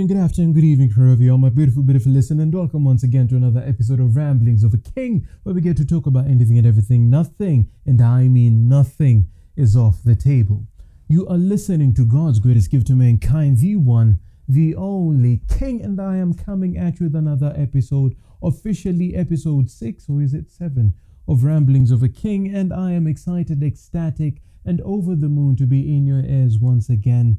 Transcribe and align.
morning, 0.00 0.16
good 0.16 0.24
afternoon, 0.24 0.54
good 0.54 0.64
evening, 0.64 0.90
wherever 0.96 1.22
you 1.22 1.34
are, 1.34 1.36
my 1.36 1.50
beautiful, 1.50 1.82
beautiful 1.82 2.10
listener, 2.10 2.42
and 2.42 2.54
welcome 2.54 2.84
once 2.84 3.02
again 3.02 3.28
to 3.28 3.36
another 3.36 3.62
episode 3.66 4.00
of 4.00 4.16
Ramblings 4.16 4.64
of 4.64 4.72
a 4.72 4.78
King, 4.78 5.28
where 5.42 5.54
we 5.54 5.60
get 5.60 5.76
to 5.76 5.84
talk 5.84 6.06
about 6.06 6.26
anything 6.26 6.56
and 6.56 6.66
everything. 6.66 7.10
Nothing, 7.10 7.68
and 7.84 8.00
I 8.00 8.26
mean 8.26 8.66
nothing, 8.66 9.28
is 9.56 9.76
off 9.76 10.02
the 10.02 10.16
table. 10.16 10.64
You 11.06 11.28
are 11.28 11.36
listening 11.36 11.92
to 11.96 12.06
God's 12.06 12.38
greatest 12.38 12.70
gift 12.70 12.86
to 12.86 12.94
mankind, 12.94 13.58
the 13.58 13.76
one, 13.76 14.20
the 14.48 14.74
only 14.74 15.42
King, 15.58 15.82
and 15.82 16.00
I 16.00 16.16
am 16.16 16.32
coming 16.32 16.78
at 16.78 16.98
you 16.98 17.04
with 17.04 17.14
another 17.14 17.52
episode, 17.54 18.16
officially 18.42 19.14
episode 19.14 19.68
six, 19.68 20.08
or 20.08 20.22
is 20.22 20.32
it 20.32 20.48
seven, 20.48 20.94
of 21.28 21.44
Ramblings 21.44 21.90
of 21.90 22.02
a 22.02 22.08
King, 22.08 22.54
and 22.54 22.72
I 22.72 22.92
am 22.92 23.06
excited, 23.06 23.62
ecstatic, 23.62 24.40
and 24.64 24.80
over 24.80 25.14
the 25.14 25.28
moon 25.28 25.56
to 25.56 25.66
be 25.66 25.94
in 25.94 26.06
your 26.06 26.24
ears 26.24 26.58
once 26.58 26.88
again. 26.88 27.38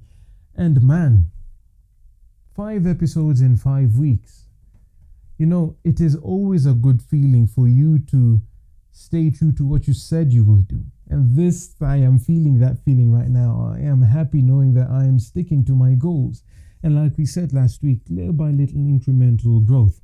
And 0.56 0.84
man, 0.84 1.32
five 2.56 2.86
episodes 2.86 3.42
in 3.42 3.56
five 3.58 3.98
weeks. 3.98 4.46
You 5.38 5.46
know, 5.46 5.78
it 5.84 6.00
is 6.00 6.16
always 6.16 6.66
a 6.66 6.74
good 6.74 7.02
feeling 7.02 7.48
for 7.48 7.68
you 7.68 8.00
to 8.12 8.42
stay 8.92 9.30
true 9.30 9.54
to 9.54 9.66
what 9.66 9.88
you 9.88 9.94
said 9.94 10.34
you 10.34 10.44
will 10.44 10.64
do. 10.68 10.84
And 11.10 11.36
this, 11.36 11.76
I 11.82 11.98
am 11.98 12.20
feeling 12.20 12.60
that 12.60 12.84
feeling 12.84 13.12
right 13.12 13.30
now. 13.30 13.74
I 13.74 13.80
am 13.80 14.02
happy 14.02 14.42
knowing 14.42 14.74
that 14.76 14.90
I 14.90 15.04
am 15.06 15.20
sticking 15.20 15.66
to 15.66 15.76
my 15.76 15.94
goals. 15.94 16.44
And 16.84 16.96
like 16.96 17.18
we 17.18 17.26
said 17.26 17.54
last 17.54 17.84
week, 17.84 18.02
little 18.10 18.34
by 18.34 18.50
little 18.50 18.80
incremental 18.80 19.66
growth. 19.66 20.01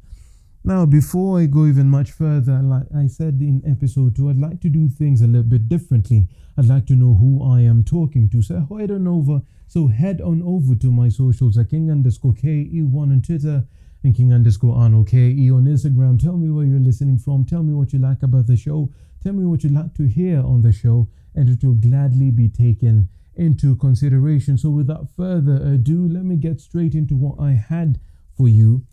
Now, 0.67 0.85
before 0.85 1.39
I 1.39 1.45
go 1.45 1.65
even 1.65 1.89
much 1.89 2.11
further, 2.11 2.59
like 2.61 2.87
I 2.93 3.07
said 3.07 3.39
in 3.39 3.63
episode 3.65 4.17
two, 4.17 4.29
I'd 4.29 4.37
like 4.37 4.59
to 4.59 4.67
do 4.67 4.89
things 4.89 5.21
a 5.21 5.25
little 5.25 5.43
bit 5.43 5.69
differently. 5.69 6.27
I'd 6.57 6.65
like 6.65 6.85
to 6.87 6.93
know 6.93 7.13
who 7.13 7.41
I 7.41 7.61
am 7.61 7.85
talking 7.85 8.27
to. 8.31 8.41
So 8.41 8.67
head 8.77 8.91
on 8.91 9.07
over. 9.07 9.43
So 9.69 9.87
head 9.87 10.19
on 10.19 10.43
over 10.43 10.75
to 10.75 10.91
my 10.91 11.07
socials 11.07 11.57
at 11.57 11.69
King 11.69 11.89
underscore 11.89 12.33
KE1 12.33 12.93
on 12.93 13.21
Twitter 13.21 13.65
and 14.03 14.13
King 14.13 14.33
underscore 14.33 14.75
Arnold 14.75 15.07
KE 15.07 15.49
on 15.51 15.67
Instagram. 15.67 16.19
Tell 16.19 16.35
me 16.35 16.49
where 16.49 16.65
you're 16.65 16.81
listening 16.81 17.17
from. 17.17 17.45
Tell 17.45 17.63
me 17.63 17.73
what 17.73 17.93
you 17.93 17.99
like 17.99 18.21
about 18.21 18.47
the 18.47 18.57
show. 18.57 18.91
Tell 19.23 19.31
me 19.31 19.45
what 19.45 19.63
you'd 19.63 19.73
like 19.73 19.93
to 19.93 20.05
hear 20.05 20.41
on 20.41 20.63
the 20.63 20.73
show, 20.73 21.07
and 21.33 21.47
it 21.47 21.65
will 21.65 21.75
gladly 21.75 22.29
be 22.29 22.49
taken 22.49 23.07
into 23.37 23.77
consideration. 23.77 24.57
So 24.57 24.69
without 24.69 25.15
further 25.15 25.61
ado, 25.63 26.09
let 26.09 26.25
me 26.25 26.35
get 26.35 26.59
straight 26.59 26.93
into 26.93 27.15
what 27.15 27.39
I 27.41 27.51
had 27.51 28.01
for 28.35 28.49
you 28.49 28.85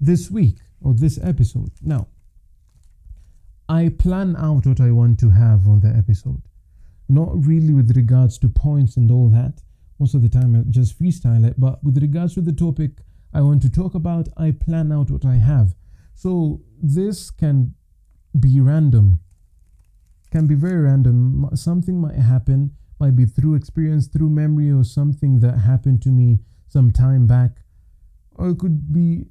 this 0.00 0.30
week 0.30 0.60
or 0.86 0.94
this 0.94 1.18
episode. 1.22 1.72
Now, 1.82 2.08
I 3.68 3.88
plan 3.88 4.36
out 4.36 4.66
what 4.66 4.80
I 4.80 4.90
want 4.92 5.18
to 5.20 5.30
have 5.30 5.66
on 5.66 5.80
the 5.80 5.88
episode 5.88 6.42
not 7.08 7.30
really 7.46 7.72
with 7.72 7.96
regards 7.96 8.38
to 8.38 8.48
points 8.48 8.96
and 8.96 9.10
all 9.10 9.28
that. 9.28 9.62
Most 9.98 10.14
of 10.14 10.22
the 10.22 10.28
time, 10.28 10.54
I 10.54 10.62
just 10.70 10.98
freestyle 11.00 11.46
it. 11.46 11.58
But 11.58 11.82
with 11.82 11.98
regards 11.98 12.34
to 12.34 12.40
the 12.40 12.52
topic 12.52 12.90
I 13.32 13.40
want 13.40 13.62
to 13.62 13.70
talk 13.70 13.94
about, 13.94 14.28
I 14.36 14.50
plan 14.50 14.92
out 14.92 15.10
what 15.10 15.24
I 15.24 15.36
have. 15.36 15.74
So 16.14 16.62
this 16.82 17.30
can 17.30 17.74
be 18.38 18.60
random, 18.60 19.20
can 20.30 20.46
be 20.46 20.54
very 20.54 20.82
random. 20.82 21.48
Something 21.54 22.00
might 22.00 22.16
happen, 22.16 22.72
might 22.98 23.16
be 23.16 23.24
through 23.24 23.54
experience, 23.54 24.06
through 24.06 24.30
memory, 24.30 24.70
or 24.70 24.84
something 24.84 25.40
that 25.40 25.58
happened 25.58 26.02
to 26.02 26.08
me 26.10 26.40
some 26.68 26.90
time 26.90 27.26
back. 27.26 27.62
Or 28.34 28.50
it 28.50 28.58
could 28.58 28.92
be 28.92 29.26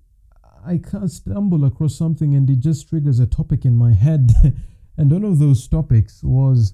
I 0.65 0.77
can't 0.77 1.11
stumble 1.11 1.65
across 1.65 1.95
something 1.95 2.35
and 2.35 2.49
it 2.49 2.59
just 2.59 2.89
triggers 2.89 3.19
a 3.19 3.27
topic 3.27 3.65
in 3.65 3.75
my 3.75 3.93
head. 3.93 4.31
and 4.97 5.11
one 5.11 5.23
of 5.23 5.39
those 5.39 5.67
topics 5.67 6.23
was 6.23 6.73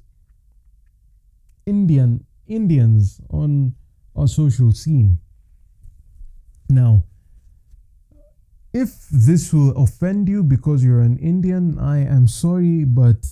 Indian 1.66 2.26
Indians 2.48 3.22
on 3.30 3.76
our 4.16 4.28
social 4.28 4.72
scene. 4.72 5.20
Now, 6.70 7.04
if 8.74 9.08
this 9.10 9.54
will 9.54 9.72
offend 9.72 10.30
you 10.30 10.44
because 10.44 10.84
you're 10.84 11.02
an 11.02 11.18
Indian, 11.18 11.78
I 11.78 12.00
am 12.00 12.28
sorry, 12.28 12.86
but 12.86 13.26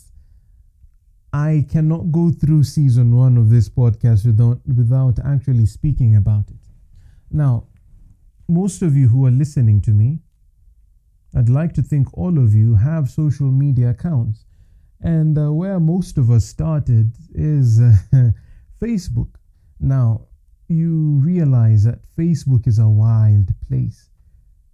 I 1.32 1.66
cannot 1.70 2.12
go 2.12 2.32
through 2.32 2.64
season 2.64 3.16
one 3.16 3.38
of 3.38 3.50
this 3.50 3.70
podcast 3.70 4.26
without 4.26 4.60
without 4.68 5.20
actually 5.24 5.66
speaking 5.66 6.16
about 6.16 6.50
it. 6.50 6.64
Now, 7.32 7.68
most 8.48 8.82
of 8.82 8.96
you 8.96 9.10
who 9.10 9.26
are 9.26 9.32
listening 9.32 9.80
to 9.82 9.92
me, 9.92 10.20
I'd 11.36 11.50
like 11.50 11.74
to 11.74 11.82
think 11.82 12.18
all 12.18 12.38
of 12.38 12.54
you 12.54 12.76
have 12.76 13.10
social 13.10 13.52
media 13.52 13.92
accounts. 13.92 14.46
And 15.02 15.38
uh, 15.38 15.52
where 15.52 15.80
most 15.80 16.18
of 16.18 16.30
us 16.30 16.46
started 16.46 17.14
is 17.34 17.80
uh, 17.80 17.94
Facebook. 18.82 19.30
Now, 19.80 20.28
you 20.68 21.20
realize 21.24 21.84
that 21.86 22.00
Facebook 22.18 22.68
is 22.68 22.80
a 22.80 22.88
wild 22.88 23.50
place. 23.68 24.10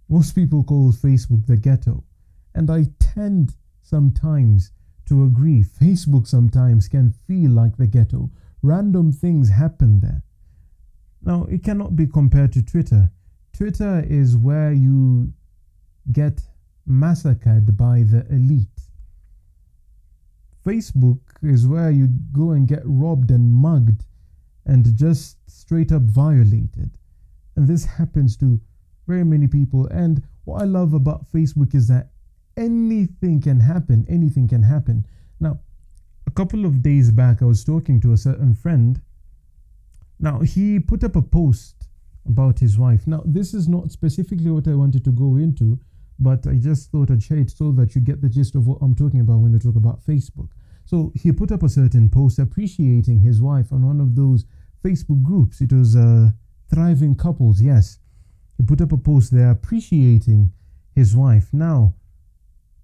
Most 0.08 0.34
people 0.34 0.64
call 0.64 0.92
Facebook 0.92 1.46
the 1.46 1.56
ghetto. 1.56 2.04
And 2.54 2.70
I 2.70 2.86
tend 2.98 3.54
sometimes 3.82 4.72
to 5.08 5.24
agree. 5.24 5.62
Facebook 5.62 6.26
sometimes 6.26 6.88
can 6.88 7.12
feel 7.26 7.50
like 7.50 7.76
the 7.76 7.86
ghetto. 7.86 8.30
Random 8.62 9.12
things 9.12 9.50
happen 9.50 10.00
there. 10.00 10.22
Now, 11.22 11.44
it 11.44 11.62
cannot 11.62 11.96
be 11.96 12.06
compared 12.06 12.52
to 12.52 12.62
Twitter. 12.62 13.10
Twitter 13.52 14.04
is 14.08 14.36
where 14.36 14.72
you 14.72 15.32
get 16.12 16.40
massacred 16.86 17.76
by 17.76 18.02
the 18.02 18.26
elite. 18.30 18.68
Facebook 20.64 21.20
is 21.42 21.66
where 21.66 21.90
you 21.90 22.08
go 22.32 22.50
and 22.50 22.66
get 22.66 22.82
robbed 22.84 23.30
and 23.30 23.52
mugged 23.52 24.04
and 24.64 24.96
just 24.96 25.38
straight 25.48 25.92
up 25.92 26.02
violated. 26.02 26.90
And 27.54 27.68
this 27.68 27.84
happens 27.84 28.36
to 28.38 28.60
very 29.06 29.24
many 29.24 29.46
people. 29.46 29.86
And 29.88 30.22
what 30.44 30.62
I 30.62 30.64
love 30.64 30.92
about 30.92 31.30
Facebook 31.32 31.74
is 31.74 31.86
that 31.88 32.10
anything 32.56 33.40
can 33.40 33.60
happen. 33.60 34.04
Anything 34.08 34.48
can 34.48 34.62
happen. 34.62 35.06
Now, 35.38 35.60
a 36.26 36.30
couple 36.32 36.64
of 36.64 36.82
days 36.82 37.12
back, 37.12 37.42
I 37.42 37.44
was 37.44 37.64
talking 37.64 38.00
to 38.00 38.12
a 38.12 38.16
certain 38.16 38.54
friend. 38.54 39.00
Now, 40.18 40.40
he 40.40 40.80
put 40.80 41.04
up 41.04 41.14
a 41.14 41.22
post 41.22 41.86
about 42.26 42.58
his 42.58 42.76
wife. 42.76 43.06
Now, 43.06 43.22
this 43.24 43.54
is 43.54 43.68
not 43.68 43.92
specifically 43.92 44.50
what 44.50 44.66
I 44.66 44.74
wanted 44.74 45.04
to 45.04 45.12
go 45.12 45.36
into 45.36 45.78
but 46.18 46.46
I 46.46 46.54
just 46.54 46.90
thought 46.90 47.10
I'd 47.10 47.22
share 47.22 47.38
it 47.38 47.50
so 47.50 47.72
that 47.72 47.94
you 47.94 48.00
get 48.00 48.22
the 48.22 48.28
gist 48.28 48.54
of 48.54 48.66
what 48.66 48.78
I'm 48.80 48.94
talking 48.94 49.20
about 49.20 49.40
when 49.40 49.54
I 49.54 49.58
talk 49.58 49.76
about 49.76 50.04
Facebook. 50.04 50.48
So 50.84 51.12
he 51.14 51.32
put 51.32 51.52
up 51.52 51.62
a 51.62 51.68
certain 51.68 52.08
post 52.08 52.38
appreciating 52.38 53.20
his 53.20 53.42
wife 53.42 53.72
on 53.72 53.84
one 53.84 54.00
of 54.00 54.14
those 54.14 54.46
Facebook 54.84 55.22
groups. 55.22 55.60
It 55.60 55.72
was 55.72 55.96
uh, 55.96 56.30
Thriving 56.72 57.16
Couples, 57.16 57.60
yes. 57.60 57.98
He 58.56 58.64
put 58.64 58.80
up 58.80 58.92
a 58.92 58.96
post 58.96 59.32
there 59.32 59.50
appreciating 59.50 60.52
his 60.94 61.16
wife. 61.16 61.48
Now, 61.52 61.94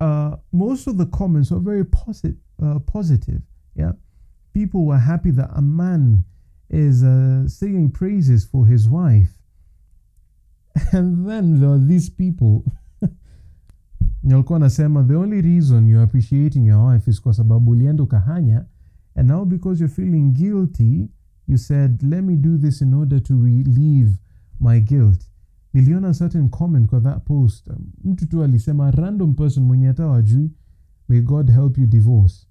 uh, 0.01 0.37
most 0.53 0.87
of 0.87 0.99
the 0.99 1.07
comments 1.07 1.51
were 1.51 1.61
very 1.61 1.87
uh, 2.63 2.79
positive. 2.81 3.41
Yeah, 3.75 3.93
people 4.53 4.85
were 4.85 4.99
happy 4.99 5.31
that 5.31 5.51
a 5.55 5.63
man 5.63 6.25
is 6.69 7.05
uh, 7.05 7.49
singing 7.49 7.91
praises 7.91 8.45
for 8.45 8.67
his 8.67 8.89
wife. 8.89 9.31
And 10.93 11.29
then 11.29 11.61
there 11.61 11.71
are 11.71 11.79
these 11.79 12.09
people 12.11 12.65
nilikuwa 14.23 14.57
anasema 14.57 15.05
the 15.05 15.15
only 15.15 15.43
reason 15.43 15.89
you're 15.89 16.05
appreciating 16.05 16.67
your 16.67 16.93
wife 16.93 17.11
is 17.11 17.21
kwa 17.23 17.35
sababu 17.35 17.71
ulienda 17.71 18.03
ukahanya 18.03 18.65
and 19.15 19.29
now 19.31 19.45
because 19.45 19.83
you're 19.83 19.95
feeling 19.95 20.31
guilty 20.33 21.11
you 21.49 21.59
said 21.59 22.03
let 22.03 22.25
me 22.25 22.37
do 22.37 22.59
this 22.59 22.83
in 22.83 22.95
order 22.95 23.23
to 23.23 23.45
relieve 23.45 24.19
my 24.61 24.81
guilt 24.81 25.33
niliona 25.75 26.15
certain 26.15 26.49
comment 26.49 26.89
kwa 26.89 27.01
that 27.01 27.25
post. 27.25 27.71
Mtu 28.05 28.27
tu 28.27 28.43
alisema 28.45 28.91
random 28.91 29.35
person 29.35 29.65
mwenye 29.65 29.87
hata 29.87 30.07
wajui 30.07 30.51
may 31.09 31.21
god 31.21 31.51
help 31.51 31.79
you 31.79 31.87
divorce. 31.87 32.47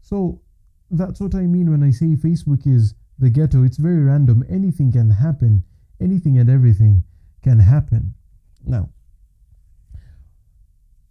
So 0.00 0.38
that's 0.96 1.20
what 1.20 1.34
i 1.34 1.46
mean 1.46 1.68
when 1.68 1.82
i 1.82 1.92
say 1.92 2.16
facebook 2.16 2.66
is 2.66 2.96
the 3.20 3.30
ghetto. 3.30 3.64
It's 3.66 3.80
very 3.82 4.04
random. 4.04 4.42
Anything 4.50 4.92
can 4.92 5.10
happen. 5.12 5.62
Anything 6.00 6.38
and 6.38 6.50
everything 6.50 7.02
can 7.40 7.60
happen. 7.60 8.02
Now 8.66 8.88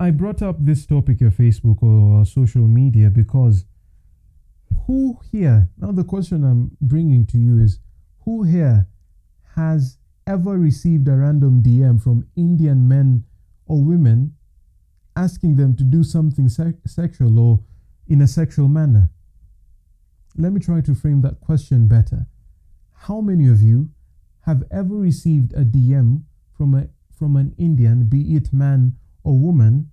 I 0.04 0.12
brought 0.12 0.42
up 0.42 0.58
this 0.60 0.86
topic 0.86 1.22
of 1.22 1.34
Facebook 1.34 1.82
or 1.82 2.26
social 2.26 2.68
media 2.68 3.10
because 3.10 3.64
who 4.86 5.18
here, 5.32 5.70
now 5.78 5.94
the 5.94 6.04
question 6.04 6.44
I'm 6.44 6.76
bringing 6.82 7.26
to 7.28 7.38
you 7.38 7.58
is 7.58 7.80
who 8.26 8.44
here 8.44 8.86
has 9.56 10.00
ever 10.28 10.58
received 10.58 11.08
a 11.08 11.16
random 11.16 11.64
DM 11.64 12.04
from 12.04 12.28
Indian 12.36 12.86
men 12.86 13.24
or 13.66 13.82
women 13.82 14.36
asking 15.16 15.56
them 15.56 15.74
to 15.78 15.86
do 15.86 16.04
something 16.04 16.50
se- 16.50 16.82
sexual 16.86 17.40
or 17.40 17.62
in 18.06 18.22
a 18.22 18.28
sexual 18.28 18.68
manner? 18.68 19.10
Let 20.36 20.52
me 20.52 20.60
try 20.60 20.82
to 20.82 20.94
frame 20.94 21.22
that 21.22 21.40
question 21.40 21.88
better. 21.88 22.28
How 22.92 23.22
many 23.22 23.48
of 23.48 23.62
you 23.62 23.90
have 24.42 24.64
ever 24.70 24.96
received 24.96 25.54
a 25.54 25.64
DM 25.64 26.24
from 26.52 26.76
a 26.76 26.90
from 27.18 27.38
an 27.38 27.56
Indian, 27.58 28.04
be 28.04 28.36
it 28.36 28.52
man 28.52 28.98
or 29.24 29.40
woman, 29.40 29.92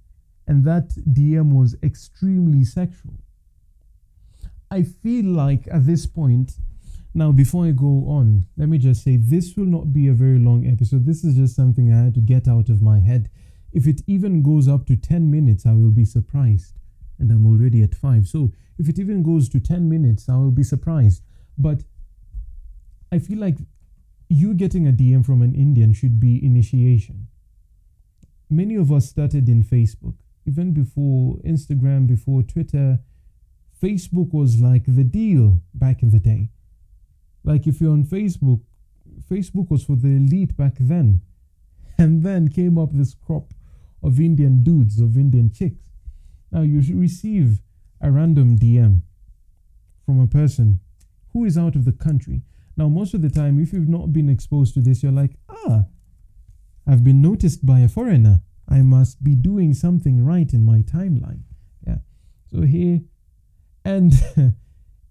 and 0.50 0.64
that 0.64 0.88
DM 1.08 1.52
was 1.52 1.76
extremely 1.81 2.64
sexual. 2.64 3.14
I 4.69 4.82
feel 4.82 5.26
like 5.26 5.69
at 5.69 5.87
this 5.87 6.06
point, 6.06 6.49
Now, 7.12 7.32
before 7.32 7.67
I 7.67 7.73
go 7.73 8.05
on, 8.06 8.47
let 8.56 8.69
me 8.69 8.79
just 8.79 9.02
say 9.02 9.17
this 9.17 9.56
will 9.56 9.67
not 9.67 9.93
be 9.93 10.06
a 10.06 10.12
very 10.12 10.38
long 10.38 10.67
episode. 10.67 11.06
This 11.06 11.25
is 11.25 11.35
just 11.35 11.56
something 11.56 11.93
I 11.93 12.05
had 12.05 12.14
to 12.14 12.20
get 12.20 12.47
out 12.47 12.69
of 12.69 12.82
my 12.82 13.00
head. 13.00 13.29
If 13.73 13.87
it 13.87 14.02
even 14.06 14.43
goes 14.43 14.69
up 14.69 14.87
to 14.87 14.97
10 14.97 15.31
minutes, 15.31 15.67
I 15.67 15.73
will 15.73 15.91
be 15.91 16.05
surprised. 16.05 16.75
And 17.19 17.31
I'm 17.31 17.47
already 17.47 17.82
at 17.82 17.94
5. 17.94 18.29
So, 18.29 18.52
if 18.79 18.88
it 18.88 18.99
even 18.99 19.23
goes 19.23 19.49
to 19.50 19.61
10 19.61 19.88
minutes, 19.88 20.29
I 20.29 20.37
will 20.37 20.52
be 20.52 20.62
surprised. 20.62 21.23
But 21.58 21.82
I 23.12 23.19
feel 23.19 23.38
like 23.38 23.58
you 24.29 24.55
getting 24.55 24.87
a 24.87 24.93
DM 24.93 25.26
from 25.26 25.43
an 25.43 25.55
Indian 25.55 25.93
should 25.93 26.20
be 26.20 26.44
initiation. 26.44 27.26
Many 28.49 28.76
of 28.76 28.93
us 28.93 29.08
started 29.08 29.49
in 29.49 29.64
Facebook, 29.64 30.14
even 30.50 30.73
before 30.73 31.37
Instagram, 31.47 32.08
before 32.08 32.43
Twitter. 32.43 32.99
Facebook 33.81 34.32
was 34.32 34.61
like 34.61 34.85
the 34.85 35.05
deal 35.05 35.61
back 35.73 36.02
in 36.02 36.11
the 36.11 36.19
day. 36.19 36.50
Like 37.44 37.69
if 37.69 37.81
you're 37.81 37.93
on 37.93 38.05
Facebook, 38.05 38.61
Facebook 39.31 39.70
was 39.70 39.85
for 39.85 39.94
the 39.94 40.08
elite 40.08 40.56
back 40.56 40.75
then. 40.81 41.20
And 41.99 42.23
then 42.23 42.49
came 42.49 42.79
up 42.79 42.91
this 42.93 43.14
crop 43.14 43.52
of 44.02 44.19
Indian 44.19 44.62
dudes, 44.62 44.99
of 45.00 45.19
Indian 45.19 45.52
chicks. 45.52 45.85
Now 46.50 46.62
you 46.62 46.81
receive 46.99 47.61
a 48.00 48.11
random 48.11 48.58
DM 48.58 49.02
from 50.06 50.19
a 50.19 50.26
person 50.26 50.81
who 51.32 51.44
is 51.44 51.58
out 51.58 51.76
of 51.76 51.85
the 51.85 51.93
country. 51.93 52.41
Now, 52.76 52.88
most 52.88 53.12
of 53.12 53.20
the 53.20 53.29
time, 53.29 53.61
if 53.61 53.75
you've 53.75 53.94
not 53.99 54.14
been 54.14 54.31
exposed 54.31 54.73
to 54.75 54.81
this, 54.81 55.02
you're 55.02 55.12
like, 55.12 55.32
ah, 55.50 55.85
I've 56.87 57.05
been 57.05 57.20
noticed 57.20 57.67
by 57.67 57.81
a 57.81 57.88
foreigner. 57.88 58.41
I 58.71 58.83
must 58.83 59.23
be 59.25 59.35
doing 59.35 59.75
something 59.75 60.25
right 60.25 60.53
in 60.53 60.65
my 60.65 60.81
timeline. 60.81 61.43
Yeah. 61.87 61.99
So 62.47 62.63
here, 62.63 63.01
and 63.85 64.13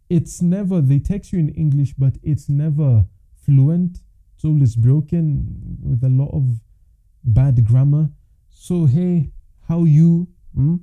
it's 0.10 0.42
never, 0.42 0.82
they 0.82 1.00
text 1.00 1.34
you 1.34 1.40
in 1.40 1.50
English, 1.50 1.94
but 1.98 2.18
it's 2.24 2.48
never 2.48 3.06
fluent. 3.46 4.00
It's 4.36 4.46
always 4.46 4.76
broken 4.76 5.78
with 5.82 6.04
a 6.04 6.10
lot 6.10 6.34
of 6.34 6.62
bad 7.24 7.66
grammar. 7.66 8.10
So, 8.50 8.86
hey, 8.86 9.32
how 9.68 9.84
you? 9.84 10.28
Hmm? 10.56 10.78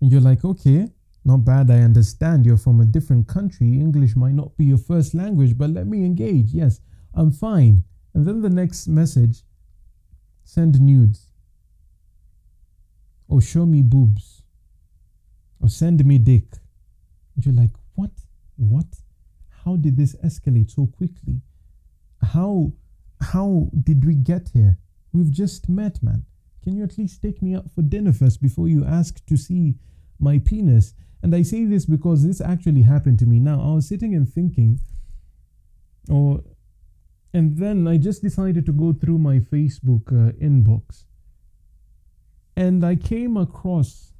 And 0.00 0.12
you're 0.12 0.20
like, 0.20 0.44
okay, 0.44 0.88
not 1.24 1.44
bad. 1.44 1.70
I 1.70 1.80
understand 1.80 2.46
you're 2.46 2.56
from 2.56 2.80
a 2.80 2.84
different 2.84 3.26
country. 3.26 3.66
English 3.66 4.14
might 4.14 4.34
not 4.34 4.56
be 4.56 4.66
your 4.66 4.78
first 4.78 5.14
language, 5.14 5.58
but 5.58 5.70
let 5.70 5.86
me 5.86 6.04
engage. 6.04 6.52
Yes, 6.52 6.80
I'm 7.14 7.32
fine. 7.32 7.82
And 8.14 8.24
then 8.24 8.42
the 8.42 8.50
next 8.50 8.86
message 8.86 9.42
send 10.46 10.80
nudes. 10.80 11.32
Or 13.28 13.42
show 13.42 13.66
me 13.66 13.82
boobs. 13.82 14.42
Or 15.60 15.68
send 15.68 16.04
me 16.04 16.18
dick. 16.18 16.46
And 17.34 17.44
you're 17.44 17.54
like, 17.54 17.72
what? 17.96 18.12
What? 18.56 18.86
How 19.64 19.76
did 19.76 19.96
this 19.96 20.14
escalate 20.24 20.70
so 20.70 20.86
quickly? 20.86 21.42
How 22.22 22.72
how 23.20 23.70
did 23.82 24.04
we 24.04 24.14
get 24.14 24.50
here? 24.52 24.78
We've 25.12 25.30
just 25.30 25.68
met, 25.68 26.02
man. 26.02 26.24
Can 26.62 26.76
you 26.76 26.84
at 26.84 26.96
least 26.96 27.22
take 27.22 27.42
me 27.42 27.54
out 27.56 27.70
for 27.74 27.82
dinner 27.82 28.12
first 28.12 28.40
before 28.40 28.68
you 28.68 28.84
ask 28.84 29.24
to 29.26 29.36
see 29.36 29.74
my 30.20 30.38
penis? 30.38 30.94
And 31.22 31.34
I 31.34 31.42
say 31.42 31.64
this 31.64 31.86
because 31.86 32.24
this 32.24 32.40
actually 32.40 32.82
happened 32.82 33.18
to 33.20 33.26
me. 33.26 33.40
Now, 33.40 33.60
I 33.60 33.74
was 33.74 33.88
sitting 33.88 34.14
and 34.14 34.28
thinking, 34.28 34.78
or, 36.08 36.44
and 37.36 37.58
then 37.58 37.86
I 37.86 37.98
just 37.98 38.22
decided 38.22 38.64
to 38.64 38.72
go 38.72 38.94
through 38.94 39.18
my 39.18 39.40
Facebook 39.40 40.08
uh, 40.08 40.32
inbox. 40.42 41.04
And 42.56 42.82
I 42.82 42.96
came 42.96 43.36
across 43.36 44.14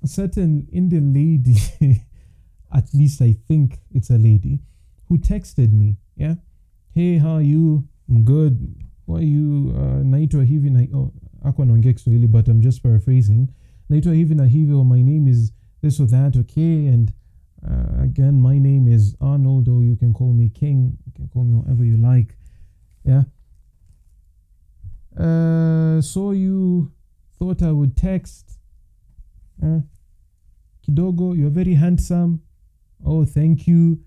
a 0.00 0.06
certain 0.06 0.68
Indian 0.72 1.12
lady, 1.12 1.56
at 2.72 2.84
least 2.94 3.20
I 3.20 3.34
think 3.48 3.80
it's 3.90 4.10
a 4.10 4.16
lady, 4.16 4.60
who 5.08 5.18
texted 5.18 5.72
me, 5.72 5.96
yeah? 6.14 6.36
Hey, 6.94 7.18
how 7.18 7.32
are 7.32 7.42
you? 7.42 7.88
I'm 8.08 8.22
good. 8.22 8.76
Why 9.06 9.18
are 9.18 9.22
you? 9.22 9.74
Uh, 9.76 10.04
naitwa 10.04 10.44
hivi 10.44 10.70
na 10.70 10.86
oh, 10.96 11.12
but 12.28 12.48
I'm 12.48 12.60
just 12.60 12.80
paraphrasing. 12.80 13.48
Naitwa 13.90 14.14
hivi 14.14 14.36
na 14.36 14.44
hivi 14.44 14.72
or 14.72 14.84
my 14.84 15.02
name 15.02 15.26
is 15.26 15.50
this 15.80 15.98
or 15.98 16.06
that, 16.06 16.36
okay? 16.36 16.86
And 16.86 17.12
uh, 17.68 18.04
again, 18.04 18.40
my 18.40 18.58
name 18.58 18.86
is 18.86 19.16
Arnold, 19.20 19.68
or 19.68 19.82
you 19.82 19.96
can 19.96 20.14
call 20.14 20.32
me 20.32 20.48
King. 20.48 20.96
You 21.06 21.12
can 21.16 21.28
call 21.28 21.42
me 21.42 21.56
whatever 21.56 21.84
you 21.84 21.96
like. 21.96 22.36
Yeah. 23.04 23.24
Uh, 25.18 26.00
so 26.00 26.30
you 26.30 26.92
thought 27.38 27.62
I 27.62 27.72
would 27.72 27.96
text. 27.96 28.58
Uh, 29.62 29.80
Kidogo, 30.86 31.36
you're 31.36 31.50
very 31.50 31.74
handsome. 31.74 32.42
Oh, 33.04 33.24
thank 33.24 33.66
you. 33.66 34.00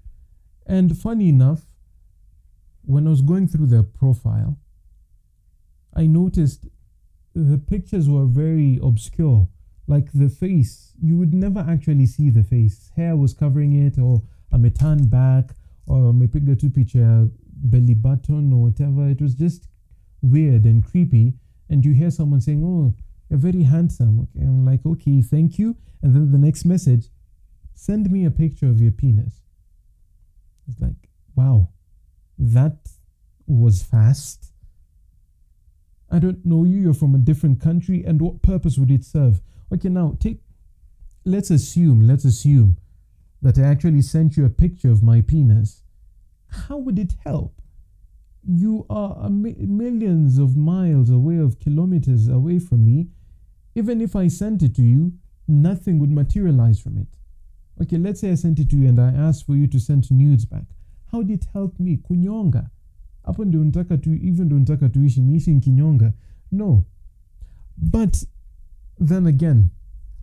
And 0.65 0.97
funny 0.97 1.30
enough, 1.30 1.65
when 2.83 3.07
I 3.07 3.09
was 3.12 3.21
going 3.21 3.47
through 3.47 3.68
their 3.68 3.83
profile, 3.83 4.57
I 5.94 6.07
noticed 6.07 6.65
the 7.33 7.57
pictures 7.57 8.09
were 8.09 8.25
very 8.25 8.80
obscure 8.81 9.47
like 9.88 10.12
the 10.13 10.30
face, 10.30 10.94
you 11.01 11.18
would 11.18 11.33
never 11.33 11.59
actually 11.59 12.06
see 12.07 12.30
the 12.30 12.44
face. 12.44 12.92
Hair 12.95 13.15
was 13.15 13.33
covering 13.33 13.74
it, 13.74 14.00
or 14.00 14.24
a 14.51 14.57
metan 14.57 15.09
back, 15.09 15.56
or 15.86 16.12
mepiga 16.12 16.59
tu 16.59 16.69
picha 16.69 17.30
belly 17.65 17.94
button 17.94 18.53
or 18.53 18.63
whatever. 18.63 19.07
It 19.07 19.21
was 19.21 19.35
just 19.35 19.67
weird 20.21 20.65
and 20.65 20.85
creepy. 20.85 21.33
And 21.69 21.83
you 21.83 21.94
hear 21.94 22.12
someone 22.12 22.41
saying, 22.41 22.63
"Oh, 22.63 22.94
you're 23.29 23.39
very 23.39 23.63
handsome." 23.63 24.21
Okay, 24.21 24.45
I'm 24.45 24.65
like, 24.65 24.85
"Okay, 24.85 25.21
thank 25.21 25.57
you." 25.57 25.75
And 26.01 26.13
then 26.13 26.31
the 26.31 26.38
next 26.38 26.65
message, 26.65 27.09
send 27.73 28.12
me 28.12 28.25
a 28.25 28.31
picture 28.31 28.67
of 28.67 28.81
your 28.81 28.91
penis. 28.91 29.41
It's 30.67 30.79
like, 30.79 31.09
wow, 31.35 31.69
that 32.38 32.77
was 33.47 33.83
fast. 33.83 34.51
I 36.09 36.19
don't 36.19 36.45
know 36.45 36.63
you. 36.63 36.79
You're 36.79 36.94
from 36.94 37.15
a 37.15 37.19
different 37.19 37.59
country, 37.59 38.03
and 38.03 38.21
what 38.21 38.41
purpose 38.41 38.77
would 38.77 38.91
it 38.91 39.03
serve? 39.03 39.41
Okay, 39.71 39.89
now 39.89 40.15
take 40.19 40.41
let's 41.25 41.50
assume, 41.50 42.01
let's 42.01 42.23
assume 42.23 42.77
that 43.41 43.57
I 43.57 43.63
actually 43.63 44.01
sent 44.01 44.38
you 44.38 44.45
a 44.45 44.50
picture 44.50 44.91
of 44.91 45.03
my 45.03 45.21
penis. 45.21 45.81
How 46.47 46.77
would 46.77 47.00
it 47.00 47.15
help? 47.25 47.55
You 48.47 48.86
are 48.89 49.30
mi- 49.30 49.56
millions 49.68 50.38
of 50.38 50.56
miles 50.56 51.09
away, 51.09 51.38
of 51.38 51.59
kilometers 51.59 52.27
away 52.27 52.59
from 52.59 52.86
me. 52.86 53.07
Even 53.75 54.01
if 54.01 54.15
I 54.15 54.27
sent 54.27 54.62
it 54.63 54.75
to 54.75 54.83
you, 54.83 55.13
nothing 55.47 56.00
would 56.00 56.12
materialize 56.12 56.80
from 56.80 56.97
it. 56.97 57.07
Okay, 57.81 57.97
let's 57.97 58.21
say 58.21 58.31
I 58.31 58.36
sent 58.36 58.59
it 58.59 58.69
to 58.69 58.77
you 58.77 58.88
and 58.88 59.00
I 59.00 59.09
asked 59.09 59.45
for 59.45 59.56
you 59.56 59.68
to 59.68 59.80
send 59.80 60.09
nudes 60.12 60.45
back. 60.45 60.65
How 61.12 61.24
did 61.24 61.42
it 61.44 61.47
help 61.53 61.80
me? 61.80 61.97
Kunyonga. 61.97 62.69
Hapo 63.24 63.45
ndio 63.45 63.63
nataka 63.63 63.97
tu, 63.97 64.13
even 64.13 64.45
ndio 64.45 64.59
nataka 64.59 64.89
tuishi, 64.89 65.21
niishi 65.21 65.54
nkinyonga. 65.54 66.14
No. 66.52 66.85
But 67.78 68.23
then 69.07 69.28
again, 69.28 69.69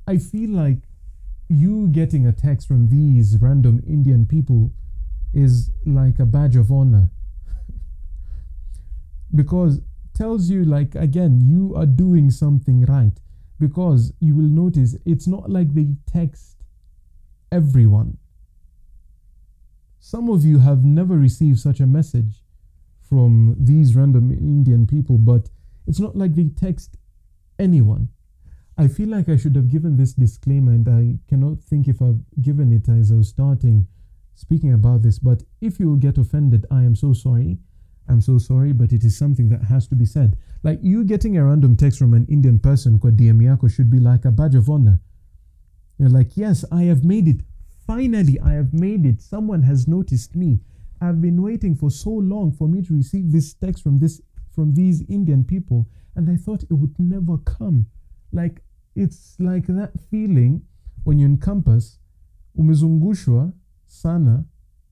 I 0.07 0.19
feel 0.19 0.50
like 0.50 0.88
you 1.49 1.88
getting 1.88 2.26
a 2.26 2.33
text 2.33 2.67
from 2.69 2.88
these 2.88 3.38
random 3.41 3.81
Indian 3.87 4.26
people 4.26 4.71
is 5.35 5.71
like 5.85 6.23
a 6.23 6.26
badge 6.26 6.57
of 6.57 6.71
honor. 6.71 7.11
Because 9.35 9.81
tells 10.15 10.51
you 10.51 10.65
like 10.65 10.95
again 10.95 11.41
you 11.41 11.75
are 11.75 11.87
doing 11.87 12.31
something 12.31 12.85
right 12.87 13.19
because 13.59 14.12
you 14.21 14.35
will 14.35 14.43
notice 14.43 14.97
it's 15.07 15.27
not 15.27 15.49
like 15.51 15.73
they 15.75 15.89
text 16.07 16.57
everyone 17.51 18.19
some 20.01 20.29
of 20.29 20.45
you 20.45 20.59
have 20.59 20.85
never 20.85 21.17
received 21.17 21.59
such 21.59 21.81
a 21.81 21.87
message 21.87 22.43
from 23.01 23.57
these 23.59 23.95
random 23.97 24.31
indian 24.31 24.87
people 24.87 25.17
but 25.17 25.49
it's 25.87 26.01
not 26.01 26.17
like 26.17 26.35
they 26.35 26.49
text 26.49 26.97
anyone 27.59 28.09
I 28.79 28.89
feel 28.89 29.09
like 29.09 29.29
I 29.29 29.37
should 29.37 29.55
have 29.57 29.69
given 29.71 29.97
this 29.97 30.15
disclaimer, 30.15 30.73
and 30.73 30.89
I 30.89 31.19
cannot 31.29 31.61
think 31.61 31.89
if 31.89 32.01
I've 32.01 32.21
given 32.41 32.73
it 32.73 32.89
as 32.89 33.12
I 33.12 33.17
was 33.17 33.29
starting 33.29 33.87
speaking 34.35 34.73
about 34.73 35.03
this. 35.03 35.19
But 35.19 35.43
if 35.61 35.79
you 35.79 35.89
will 35.89 35.97
get 35.97 36.19
offended, 36.19 36.65
I 36.71 36.83
am 36.83 36.97
so 36.97 37.12
sorry. 37.12 37.59
I'm 38.12 38.21
so 38.21 38.37
sorry, 38.37 38.73
but 38.73 38.92
it 38.92 39.04
is 39.04 39.16
something 39.16 39.49
that 39.49 39.62
has 39.62 39.88
to 39.88 39.95
be 39.95 40.04
said. 40.04 40.37
Like 40.62 40.81
you 40.83 41.02
getting 41.02 41.38
a 41.38 41.45
random 41.45 41.76
text 41.76 41.99
from 41.99 42.12
an 42.12 42.26
Indian 42.28 42.59
person 42.59 42.99
kwa 42.99 43.11
DM 43.11 43.75
should 43.75 43.90
be 43.90 43.99
like 43.99 44.26
a 44.26 44.31
badge 44.31 44.54
of 44.54 44.69
honor. 44.69 45.00
You're 45.99 46.11
like, 46.11 46.37
yes, 46.37 46.62
I 46.71 46.83
have 46.83 47.04
made 47.04 47.26
it. 47.26 47.40
Finally, 47.87 48.38
I 48.40 48.52
have 48.52 48.75
made 48.75 49.07
it. 49.07 49.23
Someone 49.23 49.62
has 49.62 49.88
noticed 49.88 50.37
me. 50.37 50.61
I've 51.00 51.23
been 51.23 51.40
waiting 51.42 51.75
for 51.75 51.90
so 51.90 52.11
long 52.11 52.52
for 52.52 52.69
me 52.69 52.83
to 52.83 52.95
receive 52.95 53.33
this 53.33 53.54
text 53.54 53.83
from 53.83 53.99
this 53.99 54.21
from 54.54 54.75
these 54.75 55.02
Indian 55.09 55.42
people, 55.42 55.88
and 56.14 56.28
I 56.28 56.37
thought 56.37 56.62
it 56.64 56.75
would 56.75 56.95
never 56.99 57.38
come. 57.38 57.87
Like 58.31 58.62
it's 58.95 59.37
like 59.40 59.66
that 59.69 59.92
feeling 60.11 60.62
when 61.04 61.19
you 61.19 61.26
encompass 61.26 61.99
umezungushwa 62.59 63.52
sana 63.87 64.45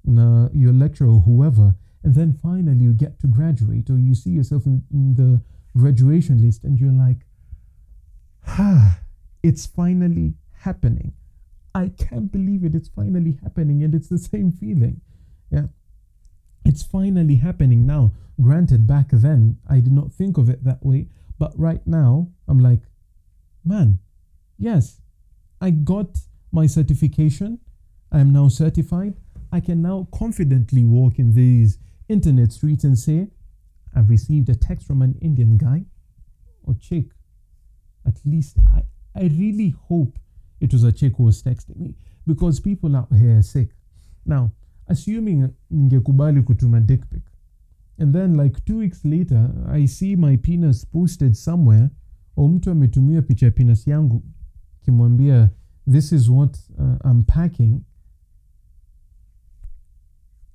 na 0.04 0.48
your 0.54 0.72
lecturer 0.72 1.10
or 1.10 1.20
whoever 1.20 1.74
and 2.02 2.14
then 2.14 2.33
finally 2.42 2.85
you 2.85 2.92
get 2.92 3.19
to 3.21 3.26
graduate 3.26 3.90
or 3.90 3.99
you 3.99 4.14
see 4.14 4.30
yourself 4.30 4.66
in, 4.66 4.83
in 4.92 5.14
the 5.14 5.40
graduation 5.76 6.40
list 6.45 6.64
and 6.64 6.78
you're 6.78 6.92
like 6.92 7.19
ah 8.47 8.99
it's 9.42 9.66
finally 9.66 10.35
happening 10.61 11.12
i 11.75 11.88
can't 11.88 12.33
believe 12.33 12.64
it 12.64 12.75
it's 12.75 12.88
finally 12.88 13.38
happening 13.42 13.83
and 13.83 13.95
it's 13.95 14.09
the 14.09 14.19
same 14.19 14.50
feeling 14.50 15.00
Yeah. 15.50 15.66
It's 16.64 16.83
finally 16.83 17.37
happening 17.37 17.87
now. 17.87 18.12
Granted, 18.40 18.87
back 18.87 19.09
then, 19.11 19.59
I 19.69 19.80
did 19.80 19.92
not 19.92 20.12
think 20.12 20.38
of 20.38 20.49
it 20.49 20.62
that 20.64 20.85
way. 20.85 21.09
But 21.38 21.59
right 21.59 21.85
now, 21.87 22.28
I'm 22.47 22.61
like, 22.61 22.83
man, 23.64 23.99
yes, 24.59 25.00
I 25.61 25.71
got 25.71 26.19
my 26.52 26.66
certification. 26.66 27.59
I 28.12 28.21
am 28.21 28.33
now 28.33 28.49
certified. 28.49 29.14
I 29.50 29.61
can 29.61 29.83
now 29.83 30.07
confidently 30.12 30.85
walk 30.85 31.19
in 31.19 31.33
these 31.35 31.78
internet 32.10 32.52
streets 32.52 32.84
and 32.84 32.98
say, 32.98 33.28
I've 33.94 34.10
received 34.10 34.48
a 34.48 34.54
text 34.54 34.86
from 34.86 35.02
an 35.02 35.16
Indian 35.20 35.56
guy 35.56 35.84
or 36.64 36.74
chick. 36.74 37.06
At 38.06 38.14
least 38.24 38.58
I, 38.74 38.82
I 39.14 39.22
really 39.24 39.74
hope 39.88 40.18
it 40.60 40.72
was 40.72 40.84
a 40.84 40.92
chick 40.92 41.14
who 41.16 41.24
was 41.24 41.42
texting 41.42 41.76
me 41.76 41.94
because 42.26 42.60
people 42.60 42.96
out 42.96 43.08
here 43.16 43.38
are 43.38 43.42
sick. 43.42 43.70
Now, 44.26 44.52
assuming 44.88 45.54
ngekubali 45.72 46.42
kutuma 46.42 46.86
dick 46.86 47.08
pic, 47.10 47.22
and 47.98 48.14
then 48.14 48.34
like 48.34 48.64
two 48.64 48.78
weeks 48.78 49.04
later, 49.04 49.50
I 49.68 49.86
see 49.86 50.16
my 50.16 50.36
penis 50.36 50.84
posted 50.84 51.36
somewhere, 51.36 51.90
or 52.36 52.48
mtu 52.48 52.70
ametumia 52.70 53.22
picha 53.22 53.50
penis 53.50 53.86
yangu 53.86 54.22
kimwambia 54.84 55.50
this 55.86 56.12
is 56.12 56.30
what 56.30 56.58
uh, 56.78 56.96
I'm 57.04 57.22
packing. 57.22 57.84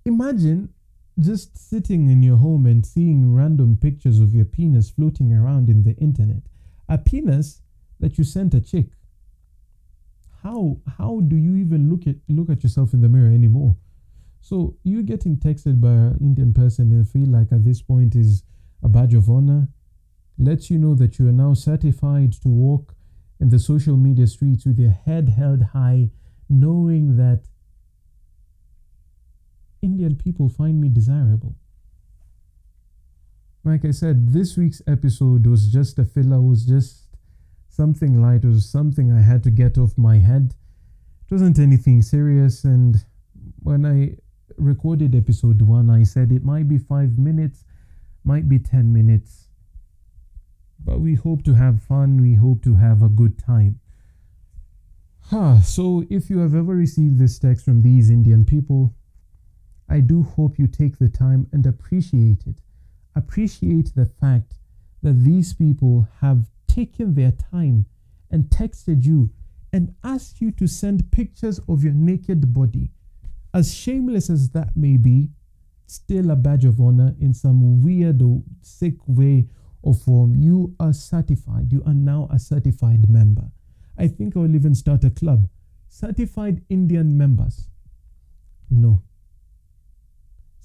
Imagine 0.05 0.69
just 1.19 1.57
sitting 1.57 2.09
in 2.09 2.23
your 2.23 2.37
home 2.37 2.65
and 2.65 2.85
seeing 2.85 3.33
random 3.33 3.77
pictures 3.77 4.19
of 4.19 4.33
your 4.33 4.45
penis 4.45 4.89
floating 4.89 5.31
around 5.33 5.69
in 5.69 5.83
the 5.83 5.95
internet. 5.95 6.43
A 6.89 6.97
penis 6.97 7.61
that 7.99 8.17
you 8.17 8.23
sent 8.23 8.53
a 8.53 8.61
chick. 8.61 8.87
How 10.43 10.77
how 10.97 11.21
do 11.21 11.35
you 11.35 11.55
even 11.55 11.89
look 11.89 12.05
at 12.05 12.17
look 12.27 12.49
at 12.49 12.63
yourself 12.63 12.93
in 12.93 13.01
the 13.01 13.09
mirror 13.09 13.33
anymore? 13.33 13.77
So 14.41 14.77
you 14.83 15.01
getting 15.01 15.37
texted 15.37 15.81
by 15.81 15.89
an 15.89 16.17
Indian 16.21 16.53
person 16.53 16.91
and 16.91 17.09
feel 17.09 17.27
like 17.27 17.51
at 17.51 17.65
this 17.65 17.81
point 17.81 18.15
is 18.15 18.43
a 18.83 18.87
badge 18.87 19.15
of 19.15 19.29
honor, 19.29 19.69
lets 20.37 20.69
you 20.69 20.77
know 20.77 20.93
that 20.95 21.17
you 21.17 21.27
are 21.27 21.31
now 21.31 21.55
certified 21.55 22.33
to 22.43 22.49
walk 22.49 22.93
in 23.39 23.49
the 23.49 23.57
social 23.57 23.97
media 23.97 24.27
streets 24.27 24.65
with 24.65 24.77
your 24.77 24.91
head 24.91 25.29
held 25.29 25.63
high, 25.73 26.11
knowing 26.47 27.17
that 27.17 27.47
Indian 29.85 30.15
people 30.15 30.49
find 30.49 30.81
me 30.81 30.89
desirable. 30.89 31.55
Like 33.63 33.85
I 33.85 33.91
said, 33.91 34.33
this 34.33 34.57
week's 34.57 34.81
episode 34.87 35.45
was 35.45 35.71
just 35.71 35.99
a 35.99 36.05
filler, 36.05 36.41
was 36.41 36.65
just 36.65 37.05
something 37.69 38.19
light, 38.21 38.43
was 38.43 38.67
something 38.67 39.11
I 39.11 39.21
had 39.21 39.43
to 39.43 39.51
get 39.51 39.77
off 39.77 39.97
my 39.97 40.17
head. 40.17 40.55
It 41.23 41.31
wasn't 41.31 41.59
anything 41.59 42.01
serious, 42.01 42.63
and 42.63 43.05
when 43.61 43.85
I 43.85 44.17
recorded 44.57 45.15
episode 45.15 45.61
one, 45.61 45.89
I 45.89 46.03
said 46.03 46.31
it 46.31 46.43
might 46.43 46.67
be 46.67 46.77
five 46.79 47.17
minutes, 47.17 47.63
might 48.23 48.49
be 48.49 48.59
10 48.59 48.91
minutes, 48.91 49.49
but 50.83 50.99
we 50.99 51.13
hope 51.15 51.43
to 51.43 51.53
have 51.53 51.81
fun, 51.81 52.21
we 52.21 52.35
hope 52.35 52.63
to 52.63 52.75
have 52.75 53.03
a 53.03 53.09
good 53.09 53.37
time. 53.37 53.79
Huh, 55.29 55.61
so 55.61 56.05
if 56.09 56.29
you 56.29 56.39
have 56.39 56.55
ever 56.55 56.75
received 56.75 57.17
this 57.19 57.37
text 57.39 57.65
from 57.65 57.81
these 57.81 58.09
Indian 58.09 58.45
people, 58.45 58.95
I 59.87 59.99
do 59.99 60.23
hope 60.23 60.57
you 60.57 60.67
take 60.67 60.97
the 60.97 61.09
time 61.09 61.47
and 61.51 61.65
appreciate 61.65 62.43
it. 62.47 62.61
Appreciate 63.15 63.93
the 63.95 64.05
fact 64.05 64.55
that 65.03 65.23
these 65.23 65.53
people 65.53 66.07
have 66.21 66.47
taken 66.67 67.13
their 67.13 67.31
time 67.31 67.85
and 68.31 68.45
texted 68.45 69.05
you 69.05 69.29
and 69.71 69.93
asked 70.03 70.41
you 70.41 70.51
to 70.51 70.67
send 70.67 71.11
pictures 71.11 71.59
of 71.67 71.83
your 71.83 71.93
naked 71.93 72.53
body. 72.53 72.91
As 73.53 73.73
shameless 73.73 74.29
as 74.29 74.49
that 74.49 74.75
may 74.75 74.97
be, 74.97 75.29
still 75.85 76.31
a 76.31 76.35
badge 76.35 76.65
of 76.65 76.81
honor 76.81 77.15
in 77.19 77.33
some 77.33 77.81
weird 77.81 78.21
or 78.21 78.41
sick 78.61 78.95
way 79.07 79.47
or 79.81 79.93
form. 79.93 80.35
You 80.35 80.75
are 80.79 80.93
certified. 80.93 81.71
You 81.71 81.83
are 81.85 81.93
now 81.93 82.27
a 82.31 82.39
certified 82.39 83.09
member. 83.09 83.51
I 83.97 84.07
think 84.07 84.35
I 84.35 84.39
will 84.39 84.55
even 84.55 84.75
start 84.75 85.03
a 85.03 85.09
club. 85.09 85.47
Certified 85.87 86.63
Indian 86.69 87.17
members. 87.17 87.69
No. 88.69 89.01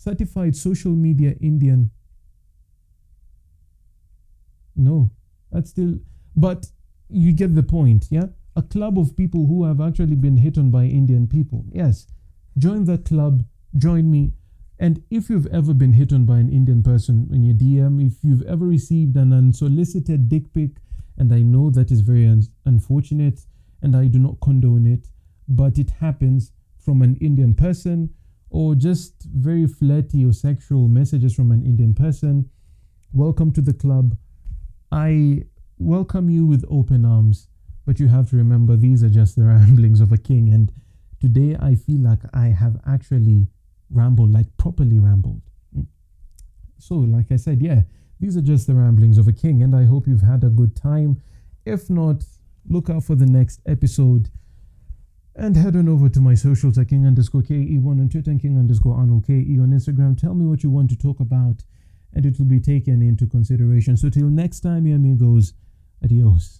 Certified 0.00 0.56
social 0.56 0.92
media 0.92 1.34
Indian. 1.42 1.90
No. 4.74 5.10
That's 5.52 5.68
still, 5.68 5.98
but 6.34 6.68
you 7.10 7.34
get 7.34 7.54
the 7.54 7.62
point, 7.62 8.06
yeah? 8.08 8.28
A 8.56 8.62
club 8.62 8.98
of 8.98 9.14
people 9.14 9.44
who 9.46 9.64
have 9.64 9.78
actually 9.78 10.16
been 10.16 10.38
hit 10.38 10.56
on 10.56 10.70
by 10.70 10.84
Indian 10.84 11.28
people. 11.28 11.66
Yes. 11.70 12.06
Join 12.56 12.84
that 12.84 13.04
club. 13.04 13.44
Join 13.76 14.10
me. 14.10 14.32
And 14.78 15.02
if 15.10 15.28
you've 15.28 15.48
ever 15.48 15.74
been 15.74 15.92
hit 15.92 16.14
on 16.14 16.24
by 16.24 16.38
an 16.38 16.48
Indian 16.48 16.82
person 16.82 17.28
in 17.30 17.42
your 17.42 17.54
DM, 17.54 18.00
if 18.02 18.24
you've 18.24 18.46
ever 18.46 18.64
received 18.64 19.16
an 19.16 19.34
unsolicited 19.34 20.30
dick 20.30 20.50
pic, 20.54 20.78
and 21.18 21.30
I 21.30 21.42
know 21.42 21.68
that 21.68 21.90
is 21.90 22.00
very 22.00 22.26
un- 22.26 22.48
unfortunate 22.64 23.44
and 23.82 23.94
I 23.94 24.06
do 24.06 24.18
not 24.18 24.40
condone 24.40 24.86
it, 24.86 25.08
but 25.46 25.76
it 25.76 25.90
happens 26.00 26.52
from 26.78 27.02
an 27.02 27.16
Indian 27.16 27.52
person 27.54 28.14
or 28.50 28.74
just 28.74 29.22
very 29.22 29.66
flirty 29.66 30.24
or 30.24 30.32
sexual 30.32 30.88
messages 30.88 31.34
from 31.34 31.52
an 31.52 31.64
Indian 31.64 31.94
person, 31.94 32.50
welcome 33.12 33.52
to 33.52 33.60
the 33.60 33.72
club. 33.72 34.16
I 34.90 35.44
welcome 35.78 36.28
you 36.28 36.44
with 36.44 36.64
open 36.68 37.04
arms, 37.04 37.48
but 37.86 38.00
you 38.00 38.08
have 38.08 38.28
to 38.30 38.36
remember 38.36 38.76
these 38.76 39.02
are 39.02 39.08
just 39.08 39.36
the 39.36 39.42
ramblings 39.44 40.00
of 40.00 40.12
a 40.12 40.18
king. 40.18 40.52
And 40.52 40.72
today 41.20 41.56
I 41.60 41.76
feel 41.76 42.00
like 42.00 42.20
I 42.34 42.46
have 42.48 42.80
actually 42.86 43.46
rambled, 43.88 44.32
like 44.32 44.56
properly 44.56 44.98
rambled. 44.98 45.42
Mm. 45.76 45.86
So, 46.78 46.96
like 46.96 47.30
I 47.30 47.36
said, 47.36 47.62
yeah, 47.62 47.82
these 48.18 48.36
are 48.36 48.42
just 48.42 48.66
the 48.66 48.74
ramblings 48.74 49.16
of 49.16 49.28
a 49.28 49.32
king, 49.32 49.62
and 49.62 49.74
I 49.74 49.84
hope 49.84 50.06
you've 50.06 50.22
had 50.22 50.44
a 50.44 50.48
good 50.48 50.76
time. 50.76 51.22
If 51.64 51.88
not, 51.88 52.24
look 52.68 52.90
out 52.90 53.04
for 53.04 53.14
the 53.14 53.26
next 53.26 53.60
episode. 53.66 54.28
And 55.40 55.56
head 55.56 55.74
on 55.74 55.88
over 55.88 56.10
to 56.10 56.20
my 56.20 56.34
socials 56.34 56.76
at 56.76 56.88
king 56.88 57.06
underscore 57.06 57.40
KE1 57.40 57.86
on 57.86 58.10
Twitter 58.10 58.30
and 58.30 58.38
king 58.38 58.58
underscore 58.58 58.94
Arnold 58.94 59.26
KE 59.26 59.58
on 59.58 59.70
Instagram. 59.70 60.20
Tell 60.20 60.34
me 60.34 60.44
what 60.44 60.62
you 60.62 60.68
want 60.68 60.90
to 60.90 60.98
talk 60.98 61.18
about, 61.18 61.64
and 62.12 62.26
it 62.26 62.38
will 62.38 62.44
be 62.44 62.60
taken 62.60 63.00
into 63.00 63.26
consideration. 63.26 63.96
So, 63.96 64.10
till 64.10 64.26
next 64.26 64.60
time, 64.60 64.84
mi 64.84 64.92
amigos, 64.92 65.54
adios. 66.04 66.59